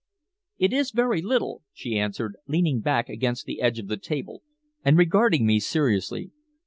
"It 0.57 0.73
is 0.73 0.89
very 0.89 1.21
little," 1.21 1.61
she 1.73 1.95
answered, 1.99 2.35
leaning 2.47 2.79
back 2.81 3.07
against 3.07 3.45
the 3.45 3.61
edge 3.61 3.77
of 3.77 3.87
the 3.87 3.97
table 3.97 4.41
and 4.83 4.97
regarding 4.97 5.45
me 5.45 5.59
seriously. 5.59 6.31